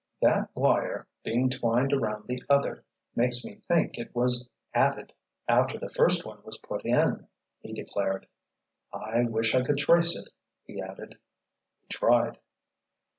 "That 0.19 0.49
wire, 0.55 1.05
being 1.23 1.51
twined 1.51 1.93
around 1.93 2.25
the 2.27 2.41
other, 2.49 2.83
makes 3.15 3.45
me 3.45 3.57
think 3.67 3.99
it 3.99 4.15
was 4.15 4.49
added—after 4.73 5.77
the 5.77 5.89
first 5.89 6.25
one 6.25 6.41
was 6.43 6.57
put 6.57 6.83
in," 6.83 7.27
he 7.59 7.71
declared. 7.73 8.25
"I 8.91 9.25
wish 9.25 9.53
I 9.53 9.61
could 9.61 9.77
trace 9.77 10.15
it," 10.15 10.33
he 10.65 10.81
added. 10.81 11.19
He 11.81 11.87
tried. 11.89 12.39